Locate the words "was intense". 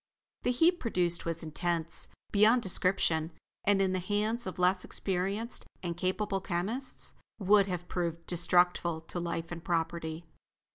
1.27-2.07